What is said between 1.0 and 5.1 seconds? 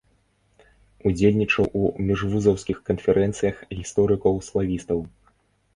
Удзельнічаў у міжвузаўскіх канферэнцыях гісторыкаў-славістаў.